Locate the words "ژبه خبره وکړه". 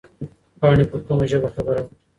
1.31-1.97